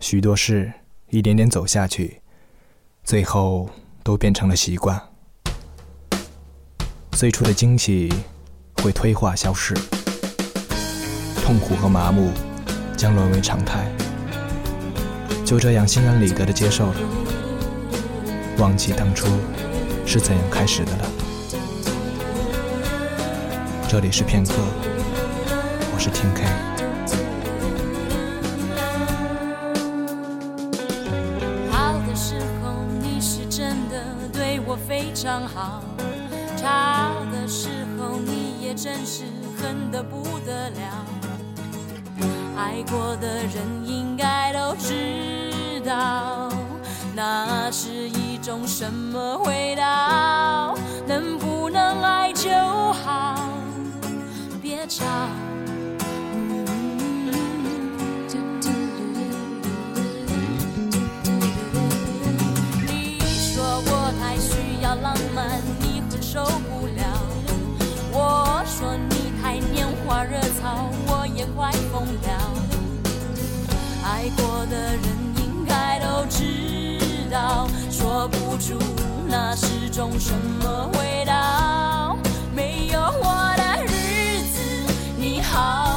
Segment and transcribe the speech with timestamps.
[0.00, 0.72] 许多事
[1.10, 2.22] 一点点走下去，
[3.04, 3.68] 最后
[4.02, 4.98] 都变成了习惯。
[7.12, 8.10] 最初的惊喜
[8.82, 9.74] 会退化消失，
[11.44, 12.32] 痛苦和麻木
[12.96, 13.86] 将沦为常态。
[15.44, 16.96] 就这样心安理得的接受了，
[18.56, 19.26] 忘记当初
[20.06, 21.10] 是怎样开始的了。
[23.86, 24.54] 这里是片刻，
[25.92, 26.69] 我是听 K。
[35.22, 35.82] 常好，
[36.56, 39.24] 差的时候你也真是
[39.60, 41.04] 恨得不得了。
[42.56, 43.52] 爱过的人
[43.84, 46.48] 应该都知道，
[47.14, 49.82] 那是一种什么味道？
[71.60, 72.32] 快疯掉。
[74.02, 75.02] 爱过的人
[75.36, 76.96] 应该都知
[77.30, 78.78] 道，说不出
[79.28, 82.16] 那是种什么味道。
[82.56, 84.58] 没有我的日子，
[85.18, 85.89] 你好？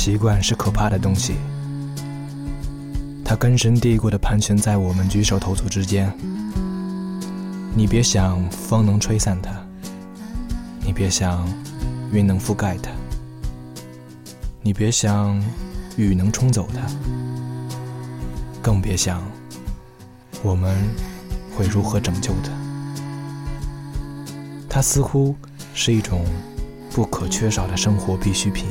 [0.00, 1.34] 习惯是可怕的东西，
[3.22, 6.10] 它根深蒂固地盘旋在我们举手投足之间。
[7.74, 9.50] 你别想风能吹散它，
[10.80, 11.46] 你别想
[12.12, 12.90] 云能覆盖它，
[14.62, 15.38] 你别想
[15.98, 16.80] 雨能冲走它，
[18.62, 19.22] 更别想
[20.42, 20.74] 我们
[21.54, 22.50] 会如何拯救它。
[24.66, 25.36] 它似乎
[25.74, 26.24] 是一种
[26.90, 28.64] 不可缺少的生活必需品。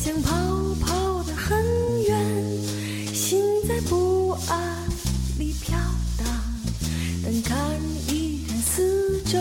[0.00, 0.30] 想跑
[0.80, 1.58] 跑得很
[2.06, 4.88] 远，心在不安
[5.38, 5.76] 里飘
[6.16, 6.26] 荡，
[7.24, 7.58] 但看
[8.06, 9.38] 一眼四周，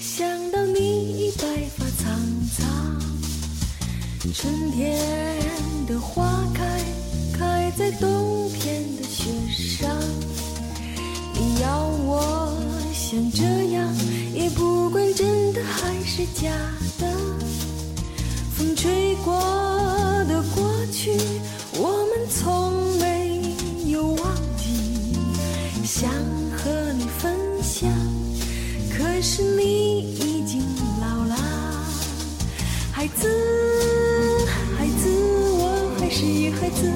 [0.00, 1.44] 想到你已白
[1.76, 2.18] 发苍
[2.52, 3.00] 苍。
[4.34, 4.98] 春天
[5.86, 6.80] 的花开，
[7.38, 9.88] 开在冬天的雪上。
[11.32, 12.52] 你要我
[12.92, 13.88] 像这样，
[14.34, 16.50] 也不管真的还是假
[16.98, 17.39] 的。
[18.60, 19.32] 风吹过
[20.28, 21.12] 的过去，
[21.78, 23.40] 我们从没
[23.90, 25.16] 有忘记，
[25.82, 26.10] 想
[26.58, 27.90] 和你分享。
[28.90, 30.60] 可是你已经
[31.00, 31.34] 老了，
[32.92, 33.26] 孩子，
[34.76, 35.08] 孩子，
[35.56, 36.92] 我还是孩子，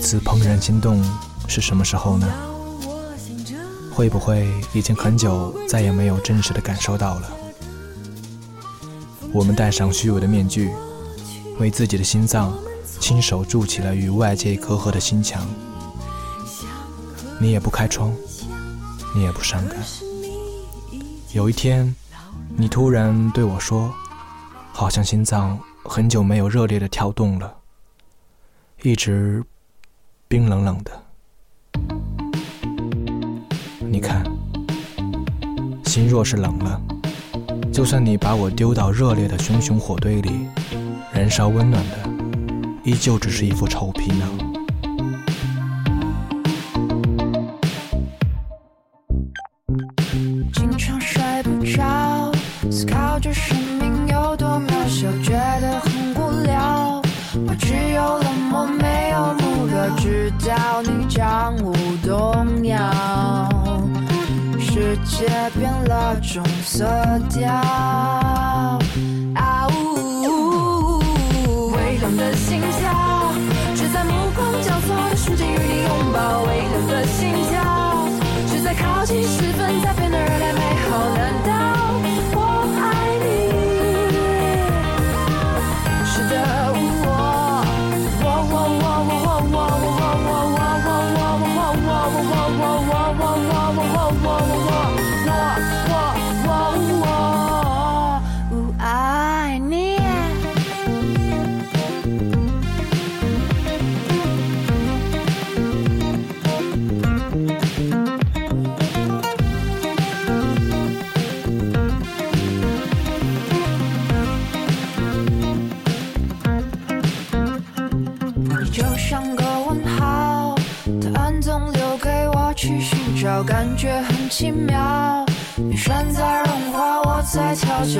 [0.00, 1.04] 次怦然心动
[1.46, 2.26] 是什么时候呢？
[3.92, 7.30] 会不会已经很久再也没有真实的感受到了？
[9.32, 10.72] 我们戴上虚伪的面具，
[11.58, 12.52] 为自己的心脏
[12.98, 15.46] 亲手筑起了与外界隔阂的心墙。
[17.38, 18.12] 你也不开窗，
[19.14, 19.78] 你也不伤感。
[21.32, 21.94] 有一天，
[22.56, 23.92] 你突然对我说
[24.72, 27.54] ：“好像心脏很久没有热烈的跳动了，
[28.82, 29.44] 一直
[30.30, 30.92] 冰冷冷的。”
[33.82, 34.24] 你看，
[35.86, 36.80] 心若是冷了，
[37.72, 40.46] 就算你把我丢到热烈的熊熊火堆里，
[41.12, 42.08] 燃烧温暖的，
[42.84, 44.49] 依旧只是一副臭皮囊。
[59.96, 63.50] 直到你将我动摇。
[64.58, 65.26] 世界
[65.58, 66.86] 变了种色
[67.28, 68.78] 调，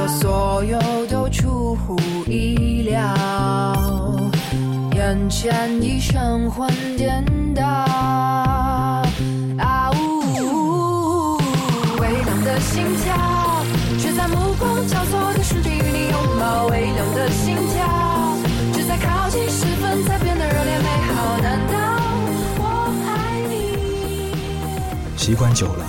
[0.00, 3.14] 在悄笑，所有都出乎意料。
[4.94, 7.25] 眼前已神魂颠
[7.55, 7.62] 倒，
[9.58, 11.37] 啊呜！
[12.00, 13.14] 微凉的心跳，
[13.99, 16.67] 只在目光交错的瞬间与你拥抱。
[16.69, 18.37] 微凉的心跳，
[18.73, 21.38] 只在靠近时分才变得热烈美好。
[21.43, 21.75] 难道
[22.58, 22.62] 我
[23.06, 25.17] 爱你？
[25.17, 25.85] 习惯久了，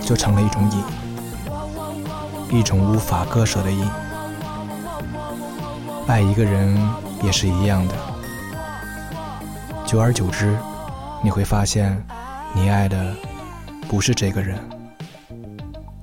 [0.00, 0.82] 就成了一种瘾，
[2.52, 3.90] 一种无法割舍的瘾。
[6.06, 6.78] 爱一个人
[7.22, 7.94] 也是一样的，
[9.86, 10.54] 久而久之，
[11.24, 12.04] 你会发现，
[12.54, 13.16] 你爱的
[13.88, 14.58] 不是这个人，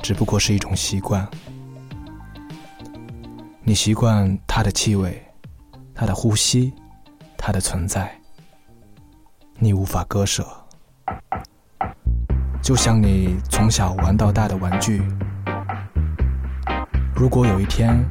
[0.01, 1.27] 只不过是一种习惯。
[3.61, 5.23] 你习惯他的气味，
[5.93, 6.73] 他的呼吸，
[7.37, 8.11] 他的存在，
[9.59, 10.43] 你无法割舍。
[12.59, 15.07] 就像你从小玩到大的玩具，
[17.19, 18.01] 如果有一天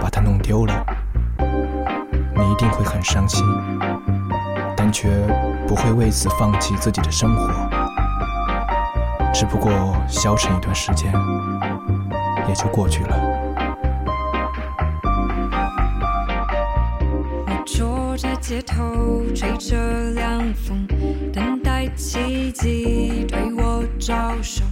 [0.00, 0.72] 把它弄丢了，
[1.38, 3.44] 你一定会很伤心，
[4.74, 5.10] 但却
[5.66, 7.52] 不会为此放弃自己的生活，
[9.34, 11.12] 只不过消沉一段时间，
[12.48, 13.20] 也就过去了。
[17.46, 19.76] 我坐在街头，吹着
[20.12, 20.86] 凉风，
[21.34, 23.84] 等待奇迹对我。
[23.98, 24.62] 招手，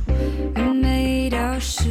[0.54, 1.84] 愚昧的思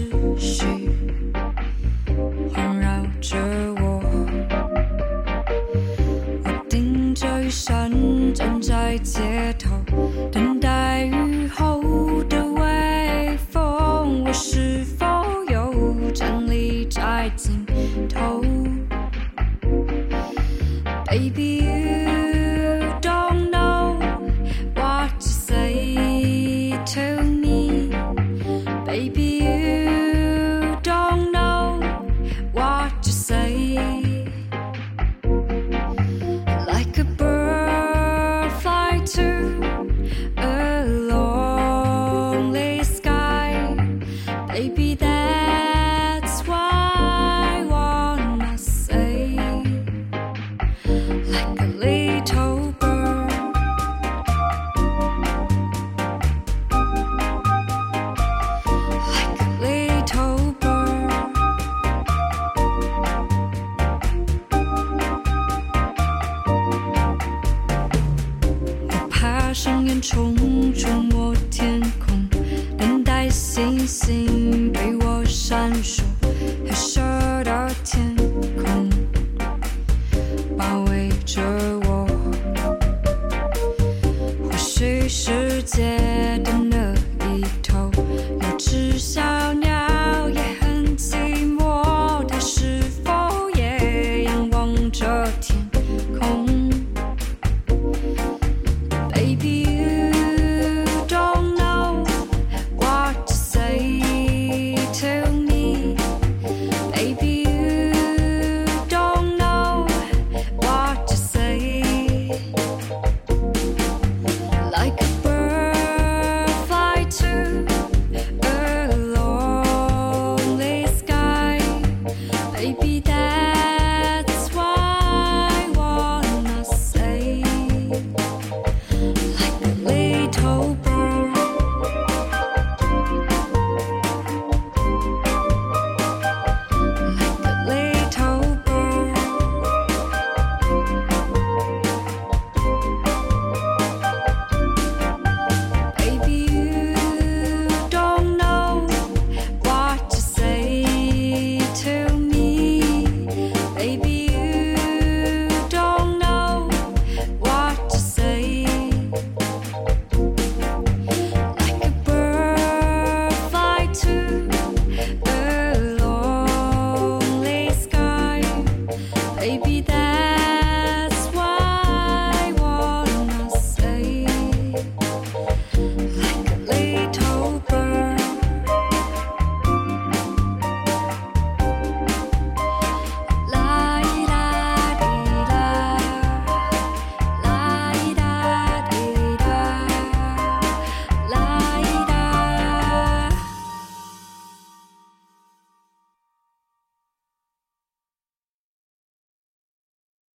[7.68, 9.95] 身站在街头。